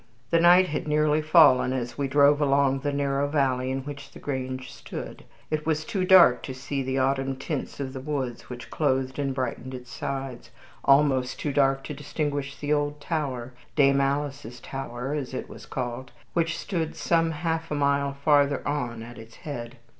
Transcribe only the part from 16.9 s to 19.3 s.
some half a mile farther on at